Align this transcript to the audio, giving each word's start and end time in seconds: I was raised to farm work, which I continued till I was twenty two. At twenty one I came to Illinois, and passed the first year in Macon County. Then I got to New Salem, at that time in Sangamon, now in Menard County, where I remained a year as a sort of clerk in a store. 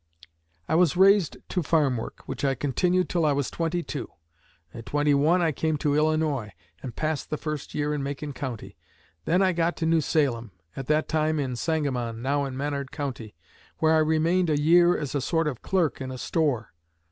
I 0.67 0.73
was 0.73 0.97
raised 0.97 1.37
to 1.49 1.61
farm 1.61 1.95
work, 1.97 2.23
which 2.25 2.43
I 2.43 2.55
continued 2.55 3.07
till 3.07 3.23
I 3.23 3.33
was 3.33 3.51
twenty 3.51 3.83
two. 3.83 4.09
At 4.73 4.87
twenty 4.87 5.13
one 5.13 5.43
I 5.43 5.51
came 5.51 5.77
to 5.77 5.93
Illinois, 5.95 6.53
and 6.81 6.95
passed 6.95 7.29
the 7.29 7.37
first 7.37 7.75
year 7.75 7.93
in 7.93 8.01
Macon 8.01 8.33
County. 8.33 8.79
Then 9.25 9.43
I 9.43 9.53
got 9.53 9.77
to 9.77 9.85
New 9.85 10.01
Salem, 10.01 10.53
at 10.75 10.87
that 10.87 11.07
time 11.07 11.39
in 11.39 11.55
Sangamon, 11.55 12.19
now 12.23 12.45
in 12.45 12.57
Menard 12.57 12.91
County, 12.91 13.35
where 13.77 13.93
I 13.93 13.99
remained 13.99 14.49
a 14.49 14.59
year 14.59 14.97
as 14.97 15.13
a 15.13 15.21
sort 15.21 15.47
of 15.47 15.61
clerk 15.61 16.01
in 16.01 16.09
a 16.09 16.17
store. 16.17 16.73